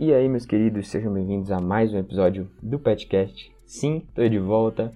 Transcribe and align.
E 0.00 0.14
aí, 0.14 0.28
meus 0.28 0.46
queridos, 0.46 0.86
sejam 0.86 1.12
bem-vindos 1.12 1.50
a 1.50 1.60
mais 1.60 1.92
um 1.92 1.98
episódio 1.98 2.48
do 2.62 2.78
Petcast. 2.78 3.50
Sim, 3.66 4.04
tô 4.14 4.28
de 4.28 4.38
volta. 4.38 4.92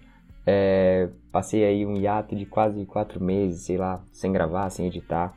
É, 0.46 1.08
passei 1.32 1.64
aí 1.64 1.84
um 1.84 1.96
hiato 1.96 2.36
de 2.36 2.46
quase 2.46 2.84
quatro 2.84 3.20
meses, 3.20 3.62
sei 3.62 3.76
lá, 3.76 4.00
sem 4.12 4.30
gravar, 4.30 4.70
sem 4.70 4.86
editar. 4.86 5.34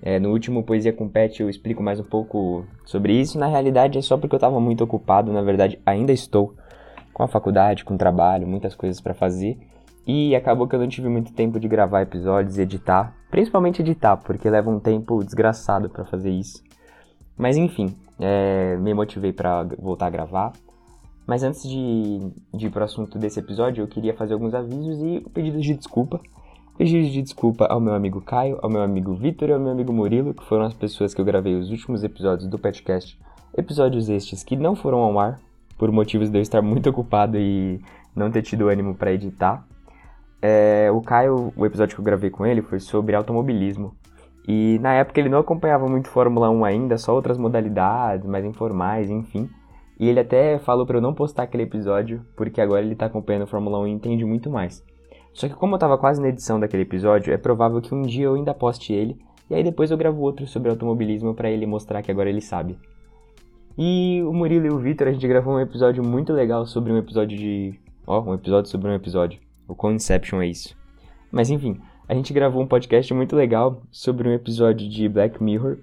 É, 0.00 0.20
no 0.20 0.30
último 0.30 0.62
Poesia 0.62 0.92
com 0.92 1.08
Pet 1.08 1.42
eu 1.42 1.50
explico 1.50 1.82
mais 1.82 1.98
um 1.98 2.04
pouco 2.04 2.64
sobre 2.84 3.12
isso. 3.12 3.36
Na 3.36 3.48
realidade 3.48 3.98
é 3.98 4.00
só 4.00 4.16
porque 4.16 4.36
eu 4.36 4.38
estava 4.38 4.60
muito 4.60 4.84
ocupado, 4.84 5.32
na 5.32 5.42
verdade 5.42 5.80
ainda 5.84 6.12
estou 6.12 6.54
com 7.12 7.24
a 7.24 7.28
faculdade, 7.28 7.84
com 7.84 7.94
o 7.94 7.98
trabalho, 7.98 8.46
muitas 8.46 8.76
coisas 8.76 9.00
para 9.00 9.12
fazer. 9.12 9.58
E 10.06 10.36
acabou 10.36 10.68
que 10.68 10.76
eu 10.76 10.80
não 10.80 10.88
tive 10.88 11.08
muito 11.08 11.32
tempo 11.32 11.58
de 11.58 11.66
gravar 11.66 12.02
episódios 12.02 12.58
e 12.58 12.62
editar, 12.62 13.12
principalmente 13.28 13.82
editar, 13.82 14.18
porque 14.18 14.48
leva 14.48 14.70
um 14.70 14.78
tempo 14.78 15.24
desgraçado 15.24 15.90
para 15.90 16.04
fazer 16.04 16.30
isso. 16.30 16.69
Mas 17.40 17.56
enfim, 17.56 17.96
é, 18.18 18.76
me 18.76 18.92
motivei 18.92 19.32
para 19.32 19.64
voltar 19.78 20.08
a 20.08 20.10
gravar. 20.10 20.52
Mas 21.26 21.42
antes 21.42 21.62
de, 21.62 22.18
de 22.52 22.66
ir 22.66 22.70
para 22.70 22.82
o 22.82 22.84
assunto 22.84 23.18
desse 23.18 23.40
episódio, 23.40 23.82
eu 23.82 23.88
queria 23.88 24.12
fazer 24.12 24.34
alguns 24.34 24.52
avisos 24.52 25.00
e 25.00 25.26
pedidos 25.32 25.64
de 25.64 25.74
desculpa. 25.74 26.20
Pedidos 26.76 27.10
de 27.10 27.22
desculpa 27.22 27.64
ao 27.64 27.80
meu 27.80 27.94
amigo 27.94 28.20
Caio, 28.20 28.58
ao 28.60 28.68
meu 28.68 28.82
amigo 28.82 29.14
Vitor 29.14 29.48
e 29.48 29.52
ao 29.54 29.58
meu 29.58 29.72
amigo 29.72 29.90
Murilo, 29.90 30.34
que 30.34 30.44
foram 30.44 30.66
as 30.66 30.74
pessoas 30.74 31.14
que 31.14 31.20
eu 31.22 31.24
gravei 31.24 31.54
os 31.54 31.70
últimos 31.70 32.04
episódios 32.04 32.46
do 32.46 32.58
podcast. 32.58 33.18
Episódios 33.56 34.10
estes 34.10 34.44
que 34.44 34.54
não 34.54 34.76
foram 34.76 34.98
ao 34.98 35.18
ar, 35.18 35.40
por 35.78 35.90
motivos 35.90 36.28
de 36.28 36.36
eu 36.36 36.42
estar 36.42 36.60
muito 36.60 36.90
ocupado 36.90 37.38
e 37.38 37.80
não 38.14 38.30
ter 38.30 38.42
tido 38.42 38.68
ânimo 38.68 38.94
para 38.94 39.14
editar. 39.14 39.66
É, 40.42 40.90
o 40.92 41.00
Caio, 41.00 41.54
o 41.56 41.64
episódio 41.64 41.94
que 41.94 42.00
eu 42.02 42.04
gravei 42.04 42.28
com 42.28 42.44
ele 42.44 42.60
foi 42.60 42.80
sobre 42.80 43.14
automobilismo. 43.16 43.94
E 44.48 44.78
na 44.80 44.94
época 44.94 45.20
ele 45.20 45.28
não 45.28 45.38
acompanhava 45.38 45.86
muito 45.86 46.08
Fórmula 46.08 46.50
1 46.50 46.64
ainda, 46.64 46.98
só 46.98 47.14
outras 47.14 47.38
modalidades 47.38 48.26
mais 48.26 48.44
informais, 48.44 49.10
enfim. 49.10 49.48
E 49.98 50.08
ele 50.08 50.20
até 50.20 50.58
falou 50.58 50.86
para 50.86 50.96
eu 50.96 51.02
não 51.02 51.12
postar 51.12 51.42
aquele 51.42 51.64
episódio, 51.64 52.24
porque 52.34 52.60
agora 52.60 52.84
ele 52.84 52.94
tá 52.94 53.06
acompanhando 53.06 53.46
Fórmula 53.46 53.78
1 53.80 53.86
e 53.86 53.90
entende 53.90 54.24
muito 54.24 54.50
mais. 54.50 54.82
Só 55.32 55.48
que 55.48 55.54
como 55.54 55.74
eu 55.74 55.78
tava 55.78 55.98
quase 55.98 56.20
na 56.20 56.28
edição 56.28 56.58
daquele 56.58 56.82
episódio, 56.82 57.32
é 57.32 57.36
provável 57.36 57.80
que 57.80 57.94
um 57.94 58.02
dia 58.02 58.24
eu 58.24 58.34
ainda 58.34 58.54
poste 58.54 58.92
ele, 58.92 59.18
e 59.48 59.54
aí 59.54 59.62
depois 59.62 59.90
eu 59.90 59.96
gravo 59.96 60.20
outro 60.22 60.46
sobre 60.46 60.70
automobilismo 60.70 61.34
para 61.34 61.50
ele 61.50 61.66
mostrar 61.66 62.02
que 62.02 62.10
agora 62.10 62.30
ele 62.30 62.40
sabe. 62.40 62.78
E 63.76 64.22
o 64.24 64.32
Murilo 64.32 64.66
e 64.66 64.70
o 64.70 64.78
Vitor, 64.78 65.08
a 65.08 65.12
gente 65.12 65.26
gravou 65.26 65.54
um 65.54 65.60
episódio 65.60 66.04
muito 66.04 66.32
legal 66.32 66.66
sobre 66.66 66.92
um 66.92 66.98
episódio 66.98 67.36
de... 67.36 67.78
Ó, 68.06 68.18
oh, 68.20 68.30
um 68.30 68.34
episódio 68.34 68.70
sobre 68.70 68.90
um 68.90 68.94
episódio. 68.94 69.40
O 69.68 69.74
Conception 69.74 70.42
é 70.42 70.46
isso. 70.46 70.76
Mas 71.30 71.50
enfim, 71.50 71.80
a 72.10 72.14
gente 72.14 72.32
gravou 72.32 72.60
um 72.60 72.66
podcast 72.66 73.14
muito 73.14 73.36
legal 73.36 73.82
sobre 73.88 74.28
um 74.28 74.32
episódio 74.32 74.88
de 74.88 75.08
Black 75.08 75.40
Mirror. 75.40 75.76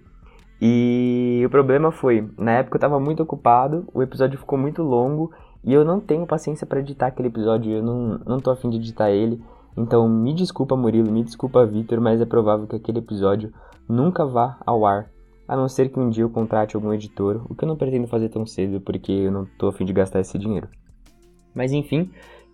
E 0.61 1.41
o 1.45 1.49
problema 1.49 1.89
foi, 1.89 2.29
na 2.37 2.51
época 2.51 2.75
eu 2.75 2.81
tava 2.81 2.99
muito 2.99 3.23
ocupado, 3.23 3.87
o 3.93 4.03
episódio 4.03 4.37
ficou 4.37 4.59
muito 4.59 4.83
longo 4.83 5.31
e 5.63 5.71
eu 5.71 5.85
não 5.85 6.01
tenho 6.01 6.27
paciência 6.27 6.67
para 6.67 6.81
editar 6.81 7.07
aquele 7.07 7.29
episódio, 7.29 7.71
eu 7.71 7.81
não, 7.81 8.19
não 8.25 8.39
tô 8.41 8.51
afim 8.51 8.69
de 8.69 8.75
editar 8.75 9.09
ele. 9.09 9.41
Então 9.77 10.05
me 10.09 10.33
desculpa 10.33 10.75
Murilo, 10.75 11.09
me 11.09 11.23
desculpa 11.23 11.65
Vitor, 11.65 12.01
mas 12.01 12.19
é 12.19 12.25
provável 12.25 12.67
que 12.67 12.75
aquele 12.75 12.99
episódio 12.99 13.53
nunca 13.87 14.25
vá 14.25 14.57
ao 14.65 14.85
ar. 14.85 15.09
A 15.47 15.55
não 15.55 15.69
ser 15.69 15.87
que 15.87 15.97
um 15.97 16.09
dia 16.09 16.25
eu 16.25 16.29
contrate 16.29 16.75
algum 16.75 16.91
editor, 16.91 17.41
o 17.49 17.55
que 17.55 17.63
eu 17.63 17.69
não 17.69 17.77
pretendo 17.77 18.05
fazer 18.05 18.27
tão 18.27 18.45
cedo 18.45 18.81
porque 18.81 19.13
eu 19.13 19.31
não 19.31 19.47
tô 19.57 19.67
afim 19.67 19.85
de 19.85 19.93
gastar 19.93 20.19
esse 20.19 20.37
dinheiro. 20.37 20.67
Mas 21.55 21.71
enfim, 21.71 22.11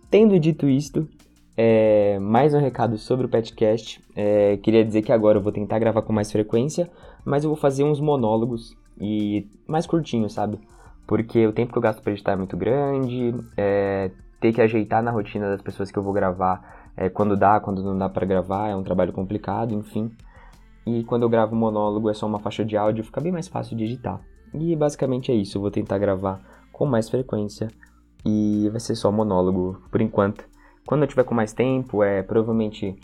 tendo 0.08 0.38
dito 0.38 0.68
isto, 0.68 1.08
é, 1.56 2.18
mais 2.18 2.54
um 2.54 2.60
recado 2.60 2.98
sobre 2.98 3.26
o 3.26 3.28
Petcast. 3.28 4.02
É, 4.14 4.56
queria 4.58 4.84
dizer 4.84 5.02
que 5.02 5.12
agora 5.12 5.38
eu 5.38 5.42
vou 5.42 5.52
tentar 5.52 5.78
gravar 5.78 6.02
com 6.02 6.12
mais 6.12 6.30
frequência, 6.30 6.90
mas 7.24 7.44
eu 7.44 7.50
vou 7.50 7.56
fazer 7.56 7.84
uns 7.84 8.00
monólogos 8.00 8.76
e 9.00 9.46
mais 9.66 9.86
curtinhos, 9.86 10.32
sabe? 10.32 10.58
porque 11.06 11.46
o 11.46 11.52
tempo 11.52 11.72
que 11.72 11.78
eu 11.78 11.82
gasto 11.82 12.02
para 12.02 12.12
editar 12.12 12.32
é 12.32 12.36
muito 12.36 12.56
grande, 12.56 13.34
é, 13.56 14.10
ter 14.40 14.52
que 14.52 14.60
ajeitar 14.60 15.02
na 15.02 15.10
rotina 15.10 15.48
das 15.48 15.62
pessoas 15.62 15.90
que 15.90 15.98
eu 15.98 16.02
vou 16.02 16.12
gravar, 16.12 16.90
é, 16.96 17.08
quando 17.08 17.36
dá, 17.36 17.60
quando 17.60 17.82
não 17.82 17.96
dá 17.96 18.08
para 18.08 18.26
gravar, 18.26 18.68
é 18.68 18.76
um 18.76 18.82
trabalho 18.82 19.12
complicado, 19.12 19.74
enfim. 19.74 20.10
E 20.86 21.04
quando 21.04 21.22
eu 21.22 21.28
gravo 21.28 21.54
monólogo 21.54 22.10
é 22.10 22.14
só 22.14 22.26
uma 22.26 22.38
faixa 22.38 22.64
de 22.64 22.76
áudio, 22.76 23.04
fica 23.04 23.20
bem 23.20 23.32
mais 23.32 23.48
fácil 23.48 23.76
de 23.76 23.84
editar. 23.84 24.20
E 24.52 24.74
basicamente 24.76 25.32
é 25.32 25.34
isso, 25.34 25.58
eu 25.58 25.62
vou 25.62 25.70
tentar 25.70 25.98
gravar 25.98 26.40
com 26.72 26.86
mais 26.86 27.08
frequência 27.08 27.68
e 28.24 28.68
vai 28.70 28.80
ser 28.80 28.94
só 28.94 29.10
monólogo 29.10 29.82
por 29.90 30.00
enquanto. 30.00 30.44
Quando 30.86 31.02
eu 31.02 31.08
tiver 31.08 31.24
com 31.24 31.34
mais 31.34 31.52
tempo, 31.52 32.02
é 32.02 32.22
provavelmente 32.22 32.94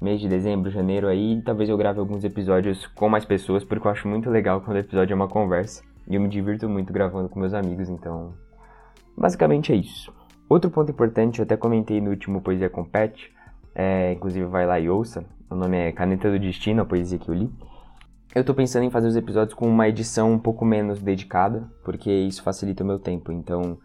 mês 0.00 0.18
de 0.20 0.28
dezembro, 0.28 0.70
janeiro 0.70 1.06
aí, 1.08 1.42
talvez 1.44 1.68
eu 1.68 1.76
grave 1.76 1.98
alguns 1.98 2.24
episódios 2.24 2.86
com 2.86 3.08
mais 3.08 3.24
pessoas, 3.24 3.62
porque 3.62 3.86
eu 3.86 3.90
acho 3.90 4.08
muito 4.08 4.30
legal 4.30 4.62
quando 4.62 4.76
o 4.76 4.80
episódio 4.80 5.12
é 5.12 5.16
uma 5.16 5.28
conversa. 5.28 5.82
E 6.08 6.14
eu 6.14 6.20
me 6.22 6.28
divirto 6.28 6.68
muito 6.68 6.90
gravando 6.90 7.28
com 7.28 7.38
meus 7.38 7.52
amigos, 7.52 7.90
então. 7.90 8.32
Basicamente 9.14 9.72
é 9.72 9.76
isso. 9.76 10.10
Outro 10.48 10.70
ponto 10.70 10.90
importante, 10.90 11.40
eu 11.40 11.42
até 11.42 11.54
comentei 11.54 12.00
no 12.00 12.10
último 12.10 12.40
Poesia 12.40 12.70
com 12.70 12.82
Pet, 12.82 13.30
é, 13.74 14.12
inclusive 14.12 14.46
vai 14.46 14.66
lá 14.66 14.80
e 14.80 14.88
ouça. 14.88 15.22
O 15.50 15.54
nome 15.54 15.76
é 15.76 15.92
Caneta 15.92 16.30
do 16.30 16.38
Destino, 16.38 16.80
a 16.80 16.86
poesia 16.86 17.18
que 17.18 17.28
eu 17.28 17.34
li. 17.34 17.50
Eu 18.34 18.42
tô 18.42 18.54
pensando 18.54 18.84
em 18.84 18.90
fazer 18.90 19.08
os 19.08 19.16
episódios 19.16 19.54
com 19.54 19.66
uma 19.66 19.86
edição 19.86 20.32
um 20.32 20.38
pouco 20.38 20.64
menos 20.64 21.00
dedicada, 21.00 21.68
porque 21.84 22.10
isso 22.10 22.42
facilita 22.42 22.82
o 22.82 22.86
meu 22.86 22.98
tempo. 22.98 23.30
Então, 23.32 23.78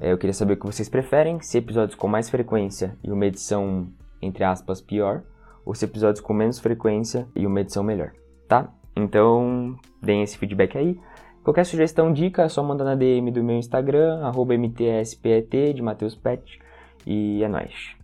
eu 0.00 0.16
queria 0.16 0.32
saber 0.32 0.54
o 0.54 0.56
que 0.56 0.66
vocês 0.66 0.88
preferem, 0.88 1.40
se 1.40 1.58
episódios 1.58 1.96
com 1.96 2.06
mais 2.06 2.30
frequência 2.30 2.96
e 3.02 3.10
uma 3.10 3.26
edição, 3.26 3.88
entre 4.22 4.44
aspas, 4.44 4.80
pior, 4.80 5.22
ou 5.64 5.74
se 5.74 5.84
episódios 5.84 6.20
com 6.20 6.32
menos 6.32 6.58
frequência 6.58 7.28
e 7.34 7.46
uma 7.46 7.60
edição 7.60 7.82
melhor, 7.82 8.12
tá? 8.46 8.72
Então, 8.96 9.76
deem 10.00 10.22
esse 10.22 10.38
feedback 10.38 10.76
aí. 10.78 10.98
Qualquer 11.42 11.64
sugestão, 11.64 12.12
dica, 12.12 12.42
é 12.42 12.48
só 12.48 12.62
mandar 12.62 12.84
na 12.84 12.94
DM 12.94 13.30
do 13.30 13.42
meu 13.42 13.56
Instagram, 13.56 14.20
mtspet, 14.32 15.72
de 15.74 15.82
Matheus 15.82 16.14
Pet, 16.14 16.60
e 17.06 17.42
é 17.42 17.48
nóis. 17.48 17.96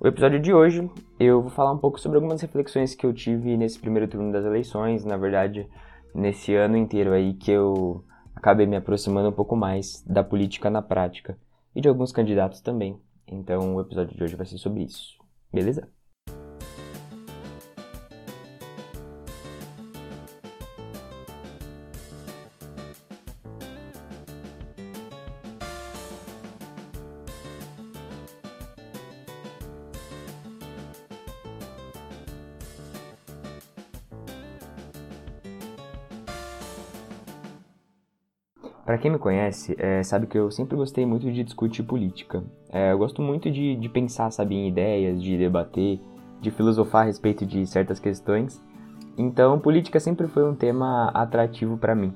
O 0.00 0.06
episódio 0.06 0.38
de 0.38 0.54
hoje 0.54 0.88
eu 1.18 1.42
vou 1.42 1.50
falar 1.50 1.72
um 1.72 1.78
pouco 1.78 1.98
sobre 1.98 2.16
algumas 2.16 2.40
reflexões 2.40 2.94
que 2.94 3.04
eu 3.04 3.12
tive 3.12 3.56
nesse 3.56 3.78
primeiro 3.80 4.06
turno 4.06 4.30
das 4.30 4.44
eleições, 4.44 5.04
na 5.04 5.16
verdade, 5.16 5.68
nesse 6.14 6.54
ano 6.54 6.76
inteiro 6.76 7.12
aí 7.12 7.34
que 7.34 7.50
eu 7.50 8.04
acabei 8.38 8.66
me 8.66 8.76
aproximando 8.76 9.28
um 9.28 9.32
pouco 9.32 9.56
mais 9.56 10.02
da 10.06 10.22
política 10.22 10.70
na 10.70 10.80
prática 10.80 11.36
e 11.74 11.80
de 11.80 11.88
alguns 11.88 12.12
candidatos 12.12 12.60
também. 12.60 12.98
Então 13.26 13.74
o 13.74 13.80
episódio 13.80 14.16
de 14.16 14.22
hoje 14.22 14.36
vai 14.36 14.46
ser 14.46 14.58
sobre 14.58 14.84
isso. 14.84 15.18
Beleza? 15.52 15.88
Para 38.88 38.96
quem 38.96 39.10
me 39.10 39.18
conhece, 39.18 39.76
é, 39.78 40.02
sabe 40.02 40.26
que 40.26 40.38
eu 40.38 40.50
sempre 40.50 40.74
gostei 40.74 41.04
muito 41.04 41.30
de 41.30 41.44
discutir 41.44 41.82
política. 41.82 42.42
É, 42.72 42.90
eu 42.90 42.96
gosto 42.96 43.20
muito 43.20 43.50
de, 43.50 43.76
de 43.76 43.86
pensar, 43.86 44.30
sabe, 44.30 44.54
em 44.54 44.66
ideias, 44.66 45.22
de 45.22 45.36
debater, 45.36 46.00
de 46.40 46.50
filosofar 46.50 47.02
a 47.02 47.04
respeito 47.04 47.44
de 47.44 47.66
certas 47.66 48.00
questões. 48.00 48.58
Então, 49.18 49.58
política 49.58 50.00
sempre 50.00 50.26
foi 50.26 50.42
um 50.42 50.54
tema 50.54 51.10
atrativo 51.12 51.76
para 51.76 51.94
mim. 51.94 52.14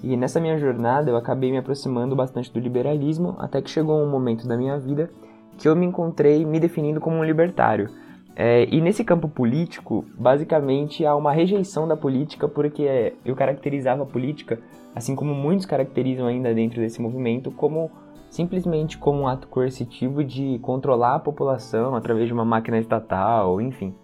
E 0.00 0.16
nessa 0.16 0.38
minha 0.38 0.56
jornada 0.56 1.10
eu 1.10 1.16
acabei 1.16 1.50
me 1.50 1.58
aproximando 1.58 2.14
bastante 2.14 2.52
do 2.52 2.60
liberalismo, 2.60 3.34
até 3.40 3.60
que 3.60 3.68
chegou 3.68 4.00
um 4.00 4.08
momento 4.08 4.46
da 4.46 4.56
minha 4.56 4.78
vida 4.78 5.10
que 5.58 5.66
eu 5.66 5.74
me 5.74 5.86
encontrei 5.86 6.46
me 6.46 6.60
definindo 6.60 7.00
como 7.00 7.16
um 7.16 7.24
libertário. 7.24 7.90
É, 8.36 8.68
e 8.70 8.80
nesse 8.80 9.02
campo 9.02 9.28
político, 9.28 10.04
basicamente 10.16 11.04
há 11.04 11.16
uma 11.16 11.32
rejeição 11.32 11.88
da 11.88 11.96
política 11.96 12.46
porque 12.46 13.12
eu 13.24 13.34
caracterizava 13.34 14.04
a 14.04 14.06
política, 14.06 14.60
assim 14.94 15.14
como 15.14 15.34
muitos 15.34 15.66
caracterizam 15.66 16.26
ainda 16.26 16.54
dentro 16.54 16.80
desse 16.80 17.00
movimento, 17.00 17.50
como 17.50 17.90
simplesmente 18.30 18.96
como 18.96 19.20
um 19.20 19.28
ato 19.28 19.46
coercitivo 19.46 20.24
de 20.24 20.58
controlar 20.60 21.16
a 21.16 21.20
população 21.20 21.94
através 21.94 22.26
de 22.26 22.32
uma 22.32 22.44
máquina 22.44 22.78
estatal, 22.78 23.60
enfim, 23.60 23.94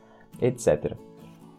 etc. 0.40 0.94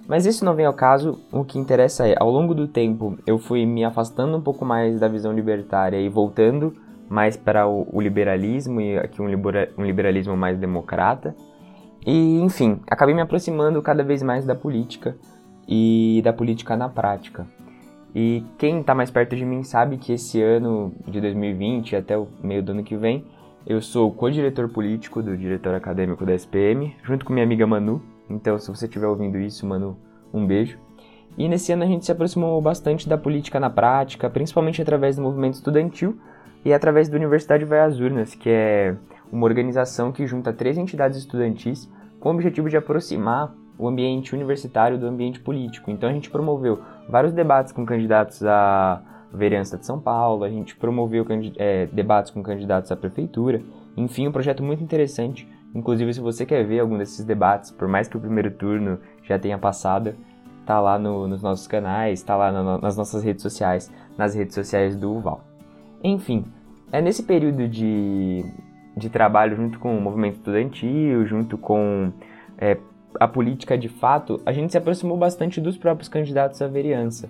Mas 0.08 0.26
isso 0.26 0.44
não 0.44 0.56
vem 0.56 0.66
ao 0.66 0.74
caso, 0.74 1.20
o 1.32 1.44
que 1.44 1.60
interessa 1.60 2.08
é, 2.08 2.16
ao 2.20 2.32
longo 2.32 2.56
do 2.56 2.68
tempo, 2.68 3.18
eu 3.28 3.38
fui 3.38 3.66
me 3.66 3.84
afastando 3.84 4.36
um 4.36 4.42
pouco 4.42 4.66
mais 4.66 5.00
da 5.00 5.08
visão 5.08 5.32
libertária 5.32 6.00
e 6.00 6.10
voltando 6.10 6.74
mais 7.10 7.36
para 7.36 7.68
o, 7.68 8.00
liberalismo 8.00 8.80
e 8.80 8.98
aqui 8.98 9.22
um 9.22 9.28
liberalismo 9.84 10.38
mais 10.38 10.58
democrata. 10.58 11.36
E, 12.06 12.40
enfim, 12.40 12.80
acabei 12.88 13.14
me 13.14 13.22
aproximando 13.22 13.82
cada 13.82 14.04
vez 14.04 14.24
mais 14.24 14.46
da 14.46 14.56
política 14.56 15.18
e 15.68 16.22
da 16.24 16.32
política 16.32 16.76
na 16.76 16.88
prática. 16.88 17.46
E 18.16 18.44
quem 18.58 18.82
está 18.82 18.96
mais 18.96 19.12
perto 19.12 19.36
de 19.36 19.46
mim 19.46 19.64
sabe 19.64 19.98
que 19.98 20.14
esse 20.14 20.42
ano 20.42 20.92
de 21.08 21.22
2020 21.22 21.96
até 21.96 22.18
o 22.18 22.28
meio 22.42 22.64
do 22.64 22.72
ano 22.72 22.84
que 22.84 22.96
vem, 22.96 23.24
eu 23.68 23.82
sou 23.82 24.12
co-diretor 24.12 24.68
político 24.70 25.22
do 25.22 25.38
diretor 25.38 25.76
acadêmico 25.76 26.26
da 26.26 26.34
SPM, 26.34 26.96
junto 27.04 27.24
com 27.24 27.34
minha 27.34 27.46
amiga 27.46 27.68
Manu. 27.68 28.02
Então, 28.30 28.58
se 28.58 28.68
você 28.68 28.86
estiver 28.86 29.08
ouvindo 29.08 29.38
isso, 29.38 29.66
Manu, 29.66 29.98
um 30.34 30.46
beijo. 30.46 30.78
e 31.38 31.48
nesse 31.48 31.72
ano 31.72 31.84
a 31.84 31.88
gente 31.88 32.06
se 32.06 32.12
aproximou 32.12 32.60
bastante 32.62 33.08
da 33.08 33.18
política 33.18 33.60
na 33.60 33.70
prática, 33.70 34.30
principalmente 34.30 34.82
através 34.82 35.16
do 35.16 35.22
movimento 35.22 35.54
estudantil 35.54 36.18
e 36.66 36.74
através 36.74 37.08
da 37.08 37.16
Universidade 37.16 37.64
Vai 37.64 37.80
às 37.80 38.00
Urnas, 38.00 38.34
que 38.34 38.50
é 38.50 38.96
uma 39.32 39.46
organização 39.46 40.12
que 40.12 40.26
junta 40.26 40.52
três 40.52 40.78
entidades 40.78 41.18
estudantis 41.18 41.90
com 42.20 42.30
o 42.30 42.34
objetivo 42.34 42.70
de 42.70 42.76
aproximar 42.76 43.54
o 43.78 43.88
ambiente 43.88 44.36
universitário 44.36 44.98
do 44.98 45.08
ambiente 45.08 45.40
político. 45.40 45.90
Então 45.90 46.10
a 46.10 46.14
gente 46.14 46.30
promoveu 46.30 46.80
vários 47.10 47.34
debates 47.34 47.74
com 47.74 47.86
candidatos 47.86 48.46
à 48.46 49.02
vereança 49.34 49.78
de 49.78 49.86
São 49.86 50.00
Paulo, 50.00 50.44
a 50.44 50.50
gente 50.50 50.76
promoveu 50.76 51.26
é, 51.58 51.88
debates 51.88 52.32
com 52.32 52.42
candidatos 52.42 52.92
à 52.92 52.96
prefeitura, 52.96 53.62
enfim, 53.98 54.28
um 54.28 54.32
projeto 54.32 54.64
muito 54.64 54.84
interessante. 54.84 55.48
Inclusive, 55.74 56.14
se 56.14 56.20
você 56.20 56.46
quer 56.46 56.66
ver 56.66 56.80
algum 56.80 56.98
desses 56.98 57.26
debates, 57.26 57.72
por 57.72 57.88
mais 57.88 58.08
que 58.08 58.18
o 58.18 58.20
primeiro 58.20 58.52
turno 58.52 59.00
já 59.24 59.38
tenha 59.38 59.58
passado, 59.58 60.16
tá 60.66 60.80
lá 60.80 60.98
no, 60.98 61.28
nos 61.28 61.42
nossos 61.42 61.68
canais, 61.68 62.22
tá 62.24 62.36
lá 62.36 62.52
no, 62.52 62.80
nas 62.80 62.96
nossas 62.96 63.24
redes 63.24 63.42
sociais, 63.42 63.92
nas 64.18 64.34
redes 64.36 64.56
sociais 64.56 64.96
do 64.96 65.12
UVAL. 65.12 65.44
Enfim, 66.04 66.46
é 66.92 67.02
nesse 67.02 67.24
período 67.24 67.68
de, 67.68 68.44
de 68.96 69.10
trabalho 69.10 69.56
junto 69.56 69.80
com 69.80 69.96
o 69.96 70.02
movimento 70.02 70.36
estudantil, 70.36 71.26
junto 71.26 71.58
com 71.58 72.12
é, 72.58 72.78
a 73.20 73.28
política 73.28 73.78
de 73.78 73.88
fato, 73.88 74.42
a 74.46 74.52
gente 74.52 74.72
se 74.72 74.78
aproximou 74.78 75.18
bastante 75.18 75.62
dos 75.62 75.78
próprios 75.78 76.10
candidatos 76.10 76.62
à 76.62 76.68
vereança. 76.68 77.30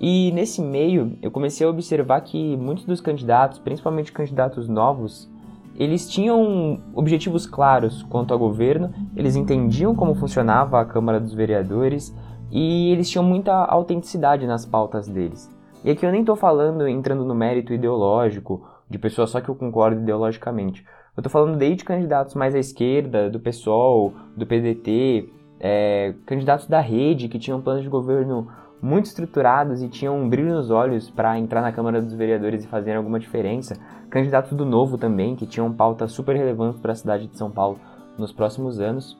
E 0.00 0.32
nesse 0.32 0.60
meio, 0.60 1.16
eu 1.22 1.30
comecei 1.30 1.66
a 1.66 1.70
observar 1.70 2.20
que 2.22 2.56
muitos 2.56 2.84
dos 2.84 3.00
candidatos, 3.00 3.58
principalmente 3.58 4.12
candidatos 4.12 4.68
novos, 4.68 5.30
eles 5.76 6.08
tinham 6.08 6.78
objetivos 6.94 7.46
claros 7.46 8.02
quanto 8.04 8.32
ao 8.32 8.38
governo, 8.38 8.92
eles 9.16 9.34
entendiam 9.34 9.94
como 9.94 10.14
funcionava 10.14 10.80
a 10.80 10.84
Câmara 10.84 11.20
dos 11.20 11.34
Vereadores 11.34 12.14
e 12.50 12.92
eles 12.92 13.10
tinham 13.10 13.24
muita 13.24 13.52
autenticidade 13.52 14.46
nas 14.46 14.64
pautas 14.64 15.08
deles. 15.08 15.50
E 15.84 15.90
aqui 15.90 16.06
eu 16.06 16.12
nem 16.12 16.20
estou 16.20 16.36
falando 16.36 16.86
entrando 16.86 17.24
no 17.24 17.34
mérito 17.34 17.72
ideológico, 17.72 18.66
de 18.88 18.98
pessoas 18.98 19.30
só 19.30 19.40
que 19.40 19.48
eu 19.48 19.54
concordo 19.54 20.00
ideologicamente. 20.00 20.84
Eu 21.16 21.20
estou 21.20 21.30
falando 21.30 21.56
desde 21.56 21.84
candidatos 21.84 22.34
mais 22.34 22.56
à 22.56 22.58
esquerda, 22.58 23.30
do 23.30 23.38
PSOL, 23.38 24.12
do 24.36 24.44
PDT, 24.44 25.30
é, 25.60 26.12
candidatos 26.26 26.66
da 26.66 26.80
rede 26.80 27.28
que 27.28 27.38
tinham 27.38 27.60
planos 27.60 27.84
de 27.84 27.88
governo 27.88 28.48
muito 28.82 29.06
estruturados 29.06 29.80
e 29.80 29.88
tinham 29.88 30.18
um 30.18 30.28
brilho 30.28 30.52
nos 30.52 30.70
olhos 30.70 31.08
para 31.08 31.38
entrar 31.38 31.62
na 31.62 31.70
Câmara 31.70 32.02
dos 32.02 32.12
Vereadores 32.12 32.64
e 32.64 32.66
fazer 32.66 32.96
alguma 32.96 33.20
diferença. 33.20 33.78
Candidatos 34.10 34.52
do 34.52 34.66
Novo 34.66 34.98
também, 34.98 35.36
que 35.36 35.46
tinham 35.46 35.72
pautas 35.72 36.10
super 36.10 36.36
relevantes 36.36 36.80
para 36.80 36.92
a 36.92 36.96
cidade 36.96 37.28
de 37.28 37.38
São 37.38 37.50
Paulo 37.50 37.78
nos 38.18 38.32
próximos 38.32 38.80
anos. 38.80 39.16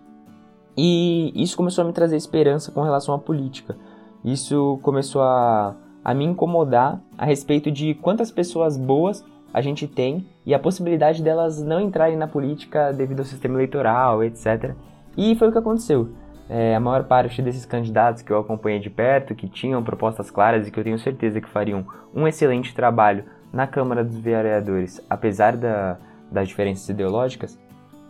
E 0.76 1.32
isso 1.34 1.56
começou 1.56 1.82
a 1.82 1.86
me 1.86 1.92
trazer 1.92 2.16
esperança 2.16 2.72
com 2.72 2.82
relação 2.82 3.14
à 3.14 3.18
política. 3.18 3.76
Isso 4.24 4.80
começou 4.82 5.22
a, 5.22 5.76
a 6.04 6.12
me 6.12 6.24
incomodar 6.24 7.00
a 7.16 7.24
respeito 7.24 7.70
de 7.70 7.94
quantas 7.94 8.32
pessoas 8.32 8.76
boas 8.76 9.24
a 9.54 9.60
gente 9.60 9.86
tem 9.86 10.26
e 10.44 10.52
a 10.52 10.58
possibilidade 10.58 11.22
delas 11.22 11.62
não 11.62 11.80
entrarem 11.80 12.16
na 12.16 12.26
política 12.26 12.92
devido 12.92 13.20
ao 13.20 13.24
sistema 13.24 13.54
eleitoral, 13.54 14.24
etc. 14.24 14.74
E 15.16 15.36
foi 15.36 15.48
o 15.48 15.52
que 15.52 15.58
aconteceu. 15.58 16.08
É, 16.50 16.74
a 16.74 16.80
maior 16.80 17.04
parte 17.04 17.40
desses 17.40 17.64
candidatos 17.64 18.20
que 18.20 18.32
eu 18.32 18.38
acompanhei 18.38 18.80
de 18.80 18.90
perto, 18.90 19.34
que 19.34 19.48
tinham 19.48 19.82
propostas 19.82 20.28
claras 20.28 20.66
e 20.66 20.72
que 20.72 20.78
eu 20.78 20.82
tenho 20.82 20.98
certeza 20.98 21.40
que 21.40 21.48
fariam 21.48 21.86
um 22.12 22.26
excelente 22.26 22.74
trabalho 22.74 23.24
na 23.52 23.66
Câmara 23.66 24.04
dos 24.04 24.18
Vereadores, 24.18 25.00
apesar 25.08 25.56
da, 25.56 25.98
das 26.30 26.48
diferenças 26.48 26.88
ideológicas, 26.88 27.56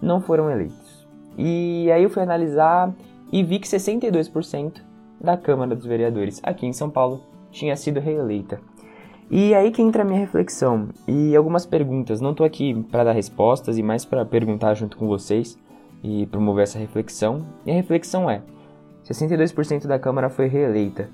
não 0.00 0.23
foram 0.23 0.50
eleitos. 0.50 1.06
E 1.37 1.91
aí 1.93 2.02
eu 2.02 2.11
fui 2.11 2.23
analisar 2.23 2.91
e 3.31 3.43
vi 3.43 3.58
que 3.58 3.69
62% 3.69 4.81
da 5.20 5.37
Câmara 5.37 5.76
dos 5.76 5.85
Vereadores 5.85 6.41
aqui 6.43 6.67
em 6.67 6.73
São 6.73 6.88
Paulo 6.88 7.23
tinha 7.50 7.76
sido 7.76 8.00
reeleita. 8.00 8.58
E 9.31 9.55
aí 9.55 9.71
que 9.71 9.81
entra 9.81 10.03
a 10.03 10.05
minha 10.05 10.21
reflexão 10.21 10.88
e 11.09 11.35
algumas 11.35 11.65
perguntas. 11.65 12.21
Não 12.21 12.32
estou 12.32 12.44
aqui 12.44 12.75
para 12.91 13.05
dar 13.05 13.12
respostas 13.12 13.79
e 13.79 13.82
mais 13.82 14.05
para 14.05 14.25
perguntar 14.25 14.75
junto 14.75 14.97
com 14.97 15.06
vocês 15.06 15.59
e 16.03 16.26
promover 16.26 16.65
essa 16.65 16.79
reflexão. 16.79 17.47
E 17.65 17.71
a 17.71 17.75
reflexão 17.75 18.31
é: 18.31 18.43
62% 19.05 19.87
da 19.87 19.99
Câmara 19.99 20.29
foi 20.29 20.47
reeleita. 20.47 21.09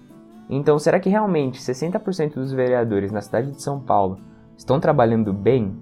Então, 0.48 0.78
será 0.78 0.98
que 0.98 1.08
realmente 1.08 1.60
60% 1.60 2.34
dos 2.34 2.52
vereadores 2.52 3.12
na 3.12 3.20
cidade 3.20 3.52
de 3.52 3.62
São 3.62 3.78
Paulo 3.78 4.18
estão 4.56 4.80
trabalhando 4.80 5.32
bem? 5.32 5.72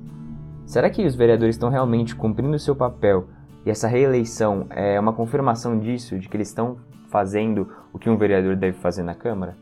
Será 0.66 0.90
que 0.90 1.06
os 1.06 1.14
vereadores 1.14 1.54
estão 1.54 1.70
realmente 1.70 2.14
cumprindo 2.14 2.54
o 2.54 2.58
seu 2.58 2.76
papel 2.76 3.26
e 3.64 3.70
essa 3.70 3.88
reeleição 3.88 4.66
é 4.68 5.00
uma 5.00 5.14
confirmação 5.14 5.78
disso, 5.78 6.18
de 6.18 6.28
que 6.28 6.36
eles 6.36 6.48
estão 6.48 6.76
fazendo 7.08 7.68
o 7.92 7.98
que 7.98 8.10
um 8.10 8.18
vereador 8.18 8.54
deve 8.54 8.76
fazer 8.76 9.02
na 9.02 9.14
Câmara? 9.14 9.56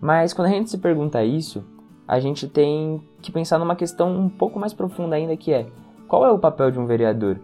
Mas 0.00 0.32
quando 0.32 0.48
a 0.48 0.50
gente 0.50 0.70
se 0.70 0.78
pergunta 0.78 1.24
isso, 1.24 1.64
a 2.06 2.18
gente 2.20 2.48
tem 2.48 3.02
que 3.20 3.32
pensar 3.32 3.58
numa 3.58 3.76
questão 3.76 4.16
um 4.16 4.28
pouco 4.28 4.58
mais 4.58 4.72
profunda 4.72 5.16
ainda 5.16 5.36
que 5.36 5.52
é: 5.52 5.66
qual 6.06 6.24
é 6.24 6.30
o 6.30 6.38
papel 6.38 6.70
de 6.70 6.78
um 6.78 6.86
vereador? 6.86 7.38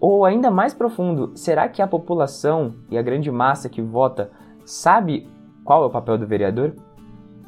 Ou 0.00 0.24
ainda 0.24 0.50
mais 0.50 0.74
profundo, 0.74 1.32
será 1.34 1.68
que 1.68 1.80
a 1.80 1.86
população 1.86 2.74
e 2.90 2.98
a 2.98 3.02
grande 3.02 3.30
massa 3.30 3.68
que 3.68 3.80
vota 3.80 4.30
sabe 4.64 5.28
qual 5.64 5.82
é 5.84 5.86
o 5.86 5.90
papel 5.90 6.18
do 6.18 6.26
vereador? 6.26 6.74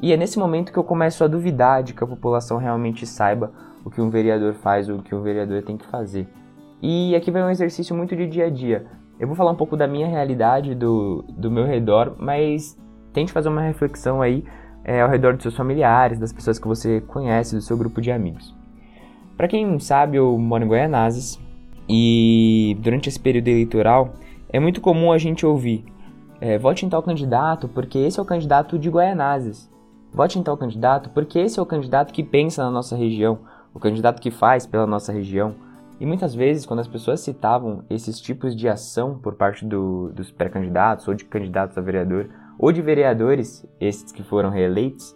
E 0.01 0.13
é 0.13 0.17
nesse 0.17 0.39
momento 0.39 0.71
que 0.71 0.79
eu 0.79 0.83
começo 0.83 1.23
a 1.23 1.27
duvidar 1.27 1.83
de 1.83 1.93
que 1.93 2.03
a 2.03 2.07
população 2.07 2.57
realmente 2.57 3.05
saiba 3.05 3.51
o 3.83 3.89
que 3.89 4.01
um 4.01 4.09
vereador 4.09 4.53
faz 4.53 4.89
ou 4.89 4.97
o 4.97 5.03
que 5.03 5.13
um 5.13 5.21
vereador 5.21 5.61
tem 5.61 5.77
que 5.77 5.85
fazer. 5.87 6.27
E 6.81 7.13
aqui 7.15 7.29
vai 7.29 7.43
um 7.43 7.49
exercício 7.49 7.95
muito 7.95 8.15
de 8.15 8.25
dia 8.25 8.45
a 8.45 8.49
dia. 8.49 8.87
Eu 9.19 9.27
vou 9.27 9.35
falar 9.35 9.51
um 9.51 9.55
pouco 9.55 9.75
da 9.75 9.87
minha 9.87 10.07
realidade, 10.07 10.73
do, 10.73 11.25
do 11.27 11.51
meu 11.51 11.65
redor, 11.65 12.15
mas 12.17 12.77
tente 13.19 13.33
fazer 13.33 13.49
uma 13.49 13.61
reflexão 13.61 14.21
aí 14.21 14.45
é, 14.83 15.01
ao 15.01 15.09
redor 15.09 15.33
dos 15.33 15.43
seus 15.43 15.55
familiares, 15.55 16.17
das 16.17 16.31
pessoas 16.31 16.57
que 16.57 16.67
você 16.67 17.01
conhece, 17.01 17.53
do 17.53 17.61
seu 17.61 17.77
grupo 17.77 17.99
de 17.99 18.11
amigos. 18.11 18.55
Para 19.35 19.47
quem 19.47 19.65
não 19.65 19.79
sabe, 19.79 20.15
eu 20.15 20.37
moro 20.37 20.63
em 20.63 20.67
Goianazes, 20.67 21.37
e 21.87 22.77
durante 22.79 23.09
esse 23.09 23.19
período 23.19 23.49
eleitoral 23.49 24.13
é 24.47 24.59
muito 24.59 24.79
comum 24.79 25.11
a 25.11 25.17
gente 25.17 25.45
ouvir: 25.45 25.83
é, 26.39 26.57
vote 26.57 26.85
em 26.85 26.89
tal 26.89 27.03
candidato 27.03 27.67
porque 27.67 27.97
esse 27.97 28.19
é 28.19 28.23
o 28.23 28.25
candidato 28.25 28.79
de 28.79 28.89
Guaianazes. 28.89 29.69
Vote 30.13 30.39
em 30.39 30.43
tal 30.43 30.55
candidato 30.55 31.09
porque 31.09 31.39
esse 31.39 31.59
é 31.59 31.61
o 31.61 31.65
candidato 31.65 32.13
que 32.13 32.23
pensa 32.23 32.63
na 32.63 32.71
nossa 32.71 32.95
região, 32.95 33.39
o 33.73 33.79
candidato 33.79 34.21
que 34.21 34.31
faz 34.31 34.65
pela 34.65 34.87
nossa 34.87 35.11
região. 35.11 35.55
E 35.99 36.05
muitas 36.05 36.33
vezes, 36.33 36.65
quando 36.65 36.79
as 36.79 36.87
pessoas 36.87 37.19
citavam 37.19 37.83
esses 37.89 38.21
tipos 38.21 38.55
de 38.55 38.69
ação 38.69 39.17
por 39.17 39.35
parte 39.35 39.65
do, 39.65 40.09
dos 40.13 40.31
pré-candidatos 40.31 41.07
ou 41.07 41.13
de 41.13 41.25
candidatos 41.25 41.77
a 41.77 41.81
vereador, 41.81 42.29
ou 42.59 42.71
de 42.71 42.81
vereadores, 42.81 43.65
esses 43.79 44.11
que 44.11 44.21
foram 44.21 44.49
reeleitos, 44.49 45.15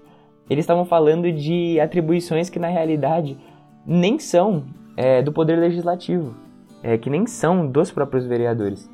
eles 0.49 0.63
estavam 0.63 0.85
falando 0.85 1.31
de 1.31 1.79
atribuições 1.79 2.49
que 2.49 2.57
na 2.57 2.67
realidade 2.67 3.37
nem 3.85 4.17
são 4.17 4.63
é, 4.97 5.21
do 5.21 5.31
poder 5.31 5.59
legislativo 5.59 6.43
é, 6.83 6.97
que 6.97 7.09
nem 7.09 7.25
são 7.25 7.65
dos 7.65 7.89
próprios 7.89 8.25
vereadores. 8.25 8.91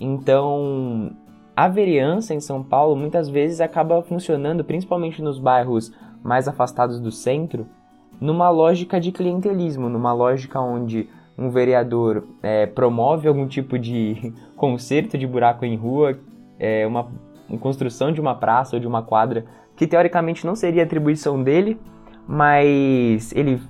Então, 0.00 1.12
a 1.54 1.68
vereança 1.68 2.34
em 2.34 2.40
São 2.40 2.62
Paulo 2.62 2.96
muitas 2.96 3.28
vezes 3.28 3.60
acaba 3.60 4.02
funcionando, 4.02 4.64
principalmente 4.64 5.22
nos 5.22 5.38
bairros 5.38 5.92
mais 6.24 6.48
afastados 6.48 6.98
do 6.98 7.12
centro, 7.12 7.66
numa 8.18 8.48
lógica 8.48 8.98
de 8.98 9.12
clientelismo, 9.12 9.90
numa 9.90 10.14
lógica 10.14 10.58
onde 10.58 11.08
um 11.38 11.50
vereador 11.50 12.26
é, 12.42 12.64
promove 12.64 13.28
algum 13.28 13.46
tipo 13.46 13.78
de 13.78 14.32
conserto 14.56 15.18
de 15.18 15.26
buraco 15.26 15.66
em 15.66 15.76
rua, 15.76 16.18
é, 16.58 16.86
uma, 16.86 17.08
uma 17.48 17.58
construção 17.58 18.12
de 18.12 18.20
uma 18.20 18.34
praça 18.34 18.76
ou 18.76 18.80
de 18.80 18.86
uma 18.86 19.02
quadra 19.02 19.44
que 19.74 19.86
teoricamente 19.86 20.46
não 20.46 20.56
seria 20.56 20.82
atribuição 20.82 21.42
dele, 21.42 21.78
mas 22.26 23.32
ele 23.34 23.60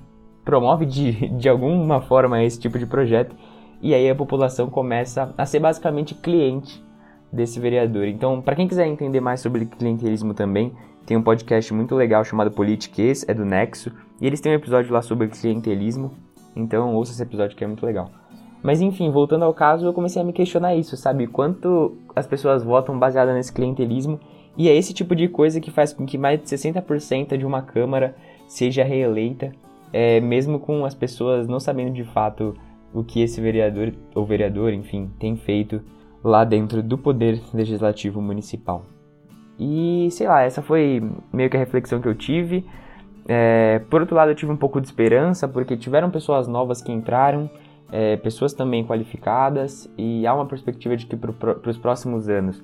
promove 0.43 0.85
de, 0.85 1.27
de 1.37 1.49
alguma 1.49 2.01
forma 2.01 2.43
esse 2.43 2.59
tipo 2.59 2.79
de 2.79 2.85
projeto 2.85 3.35
e 3.81 3.93
aí 3.93 4.09
a 4.09 4.15
população 4.15 4.69
começa 4.69 5.33
a 5.37 5.45
ser 5.45 5.59
basicamente 5.59 6.15
cliente 6.15 6.83
desse 7.31 7.59
vereador. 7.59 8.07
Então, 8.07 8.41
para 8.41 8.55
quem 8.55 8.67
quiser 8.67 8.87
entender 8.87 9.19
mais 9.19 9.39
sobre 9.39 9.65
clientelismo 9.65 10.33
também, 10.33 10.73
tem 11.05 11.15
um 11.15 11.21
podcast 11.21 11.73
muito 11.73 11.95
legal 11.95 12.23
chamado 12.23 12.51
Politiques, 12.51 13.25
é 13.27 13.33
do 13.33 13.45
Nexo, 13.45 13.91
e 14.19 14.25
eles 14.25 14.41
têm 14.41 14.51
um 14.51 14.55
episódio 14.55 14.91
lá 14.91 15.01
sobre 15.01 15.27
clientelismo, 15.27 16.11
então 16.55 16.93
ouça 16.95 17.11
esse 17.11 17.21
episódio 17.21 17.55
que 17.55 17.63
é 17.63 17.67
muito 17.67 17.85
legal. 17.85 18.09
Mas 18.67 18.81
enfim, 18.81 19.09
voltando 19.09 19.45
ao 19.45 19.53
caso, 19.53 19.85
eu 19.85 19.93
comecei 19.93 20.21
a 20.21 20.25
me 20.25 20.33
questionar 20.33 20.75
isso, 20.75 20.97
sabe? 20.97 21.25
Quanto 21.25 21.97
as 22.13 22.27
pessoas 22.27 22.65
votam 22.65 22.99
baseada 22.99 23.33
nesse 23.33 23.53
clientelismo, 23.53 24.19
e 24.57 24.67
é 24.67 24.75
esse 24.75 24.93
tipo 24.93 25.15
de 25.15 25.29
coisa 25.29 25.61
que 25.61 25.71
faz 25.71 25.93
com 25.93 26.05
que 26.05 26.17
mais 26.17 26.37
de 26.41 26.47
60% 26.47 27.37
de 27.37 27.45
uma 27.45 27.61
Câmara 27.61 28.13
seja 28.45 28.83
reeleita, 28.83 29.53
é, 29.93 30.19
mesmo 30.19 30.59
com 30.59 30.83
as 30.83 30.93
pessoas 30.93 31.47
não 31.47 31.61
sabendo 31.61 31.93
de 31.93 32.03
fato 32.03 32.55
o 32.93 33.05
que 33.05 33.21
esse 33.21 33.39
vereador 33.39 33.93
ou 34.13 34.25
vereador, 34.25 34.73
enfim, 34.73 35.09
tem 35.17 35.37
feito 35.37 35.81
lá 36.21 36.43
dentro 36.43 36.83
do 36.83 36.97
poder 36.97 37.41
legislativo 37.53 38.21
municipal. 38.21 38.83
E 39.57 40.09
sei 40.11 40.27
lá, 40.27 40.41
essa 40.41 40.61
foi 40.61 41.01
meio 41.31 41.49
que 41.49 41.55
a 41.55 41.59
reflexão 41.61 42.01
que 42.01 42.07
eu 42.09 42.15
tive. 42.15 42.65
É, 43.29 43.79
por 43.89 44.01
outro 44.01 44.17
lado, 44.17 44.31
eu 44.31 44.35
tive 44.35 44.51
um 44.51 44.57
pouco 44.57 44.81
de 44.81 44.87
esperança, 44.87 45.47
porque 45.47 45.77
tiveram 45.77 46.11
pessoas 46.11 46.49
novas 46.49 46.81
que 46.81 46.91
entraram, 46.91 47.49
é, 47.91 48.17
pessoas 48.17 48.53
também 48.53 48.85
qualificadas, 48.85 49.89
e 49.97 50.25
há 50.27 50.33
uma 50.33 50.45
perspectiva 50.45 50.95
de 50.95 51.05
que 51.05 51.15
para 51.15 51.69
os 51.69 51.77
próximos 51.77 52.27
anos 52.29 52.61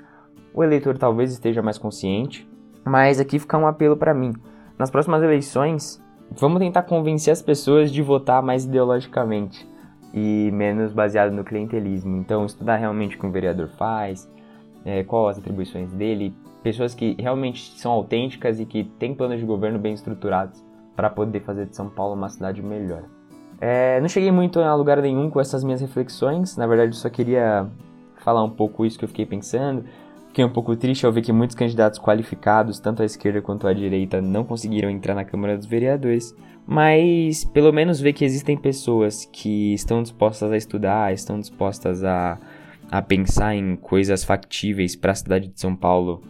o 0.53 0.63
eleitor 0.63 0.97
talvez 0.97 1.31
esteja 1.31 1.61
mais 1.61 1.77
consciente, 1.77 2.47
mas 2.85 3.19
aqui 3.19 3.39
fica 3.39 3.57
um 3.57 3.67
apelo 3.67 3.97
para 3.97 4.13
mim. 4.13 4.33
Nas 4.77 4.91
próximas 4.91 5.23
eleições, 5.23 6.01
vamos 6.31 6.59
tentar 6.59 6.83
convencer 6.83 7.31
as 7.31 7.41
pessoas 7.41 7.91
de 7.91 8.01
votar 8.01 8.41
mais 8.43 8.65
ideologicamente 8.65 9.67
e 10.13 10.51
menos 10.51 10.93
baseado 10.93 11.31
no 11.31 11.43
clientelismo. 11.43 12.17
Então, 12.17 12.45
estudar 12.45 12.75
realmente 12.75 13.15
o 13.15 13.19
que 13.19 13.25
um 13.25 13.31
vereador 13.31 13.67
faz, 13.69 14.29
é, 14.85 15.03
qual 15.03 15.27
as 15.27 15.37
atribuições 15.37 15.91
dele, 15.93 16.35
pessoas 16.61 16.93
que 16.93 17.15
realmente 17.19 17.79
são 17.79 17.91
autênticas 17.91 18.59
e 18.59 18.65
que 18.65 18.83
têm 18.83 19.15
planos 19.15 19.39
de 19.39 19.45
governo 19.45 19.79
bem 19.79 19.93
estruturados 19.93 20.63
para 20.95 21.09
poder 21.09 21.39
fazer 21.41 21.65
de 21.65 21.75
São 21.75 21.89
Paulo 21.89 22.13
uma 22.13 22.29
cidade 22.29 22.61
melhor. 22.61 23.03
É, 23.65 24.01
não 24.01 24.09
cheguei 24.09 24.29
muito 24.29 24.59
a 24.59 24.75
lugar 24.75 25.01
nenhum 25.01 25.29
com 25.29 25.39
essas 25.39 25.63
minhas 25.63 25.79
reflexões, 25.79 26.57
na 26.57 26.67
verdade 26.67 26.97
só 26.97 27.09
queria 27.09 27.65
falar 28.17 28.43
um 28.43 28.49
pouco 28.49 28.85
isso 28.85 28.99
que 28.99 29.05
eu 29.05 29.07
fiquei 29.07 29.25
pensando. 29.25 29.85
Fiquei 30.27 30.43
um 30.43 30.49
pouco 30.49 30.75
triste 30.75 31.05
ao 31.05 31.13
ver 31.13 31.21
que 31.21 31.31
muitos 31.31 31.55
candidatos 31.55 31.97
qualificados, 31.97 32.77
tanto 32.77 33.01
à 33.01 33.05
esquerda 33.05 33.41
quanto 33.41 33.65
à 33.65 33.71
direita, 33.71 34.21
não 34.21 34.43
conseguiram 34.43 34.89
entrar 34.89 35.15
na 35.15 35.23
Câmara 35.23 35.55
dos 35.55 35.65
Vereadores. 35.65 36.35
Mas 36.67 37.45
pelo 37.45 37.71
menos 37.71 38.01
ver 38.01 38.11
que 38.11 38.25
existem 38.25 38.57
pessoas 38.57 39.23
que 39.31 39.73
estão 39.73 40.03
dispostas 40.03 40.51
a 40.51 40.57
estudar, 40.57 41.13
estão 41.13 41.39
dispostas 41.39 42.03
a, 42.03 42.37
a 42.91 43.01
pensar 43.01 43.55
em 43.55 43.77
coisas 43.77 44.25
factíveis 44.25 44.93
para 44.93 45.13
a 45.13 45.15
cidade 45.15 45.47
de 45.47 45.57
São 45.57 45.73
Paulo 45.73 46.21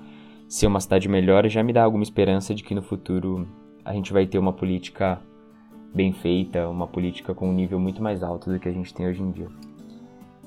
ser 0.48 0.68
uma 0.68 0.80
cidade 0.80 1.10
melhor, 1.10 1.50
já 1.50 1.64
me 1.64 1.74
dá 1.74 1.84
alguma 1.84 2.04
esperança 2.04 2.54
de 2.54 2.64
que 2.64 2.76
no 2.76 2.84
futuro 2.84 3.48
a 3.84 3.92
gente 3.92 4.14
vai 4.14 4.28
ter 4.28 4.38
uma 4.38 4.54
política 4.54 5.20
bem 5.94 6.12
feita, 6.12 6.68
uma 6.68 6.88
política 6.88 7.34
com 7.34 7.50
um 7.50 7.54
nível 7.54 7.80
muito 7.80 8.02
mais 8.02 8.24
alto 8.24 8.52
do 8.52 8.60
que 8.60 8.68
a 8.68 8.72
gente 8.72 8.94
tem 8.94 9.08
hoje 9.08 9.22
em 9.22 9.32
dia. 9.32 9.48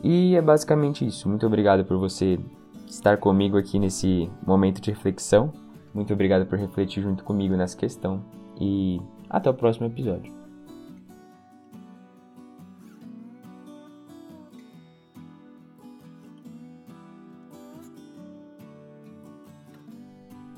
E 0.02 0.34
é 0.34 0.42
basicamente 0.42 1.06
isso. 1.06 1.28
Muito 1.28 1.46
obrigado 1.46 1.84
por 1.84 1.96
você 1.98 2.38
estar 2.86 3.16
comigo 3.18 3.56
aqui 3.56 3.78
nesse 3.78 4.30
momento 4.44 4.80
de 4.80 4.90
reflexão. 4.90 5.52
Muito 5.94 6.12
obrigado 6.12 6.46
por 6.46 6.58
refletir 6.58 7.02
junto 7.02 7.24
comigo 7.24 7.56
nessa 7.56 7.76
questão 7.76 8.22
e 8.60 9.00
até 9.30 9.48
o 9.48 9.54
próximo 9.54 9.86
episódio. 9.86 10.34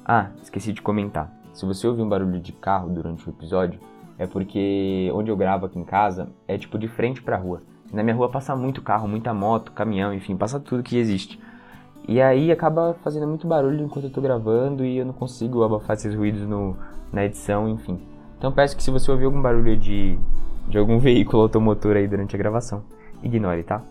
Ah, 0.04 0.30
esqueci 0.42 0.73
de 0.73 0.80
comentar. 0.80 1.30
Se 1.52 1.66
você 1.66 1.87
ouvir 1.87 2.00
um 2.00 2.09
barulho 2.09 2.40
de 2.40 2.50
carro 2.50 2.88
durante 2.88 3.28
o 3.28 3.30
episódio, 3.30 3.78
é 4.19 4.27
porque 4.27 5.11
onde 5.15 5.31
eu 5.31 5.37
gravo 5.37 5.67
aqui 5.67 5.79
em 5.79 5.85
casa 5.85 6.29
é 6.47 6.59
tipo 6.59 6.79
de 6.79 6.89
frente 6.89 7.23
pra 7.23 7.37
rua. 7.37 7.63
Na 7.93 8.03
minha 8.03 8.15
rua 8.15 8.29
passa 8.29 8.55
muito 8.55 8.83
carro, 8.83 9.09
muita 9.09 9.33
moto, 9.33 9.73
caminhão, 9.73 10.13
enfim, 10.13 10.37
passa 10.37 10.61
tudo 10.61 10.83
que 10.83 10.99
existe. 10.99 11.41
E 12.07 12.21
aí 12.21 12.51
acaba 12.51 12.97
fazendo 13.03 13.27
muito 13.27 13.47
barulho 13.47 13.85
enquanto 13.85 14.07
eu 14.07 14.11
tô 14.11 14.21
gravando 14.21 14.85
e 14.85 14.99
eu 14.99 15.07
não 15.07 15.13
consigo 15.13 15.63
abafar 15.63 15.95
esses 15.95 16.15
ruídos 16.15 16.43
no, 16.43 16.77
na 17.13 17.25
edição, 17.25 17.69
enfim. 17.69 17.99
Então 18.37 18.53
peço 18.53 18.77
que 18.77 18.83
se 18.83 18.91
você 18.91 19.11
ouvir 19.11 19.25
algum 19.25 19.41
barulho 19.41 19.77
de, 19.77 20.19
de 20.69 20.79
algum 20.79 20.99
veículo 21.01 21.43
automotor 21.43 21.97
aí 21.97 22.09
durante 22.09 22.35
a 22.35 22.39
gravação, 22.39 22.83
ignore, 23.23 23.63
tá? 23.63 23.83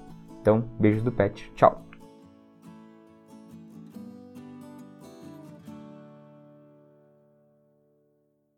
Então, 0.41 0.63
beijos 0.79 1.03
do 1.03 1.11
pet. 1.11 1.51
Tchau! 1.55 1.86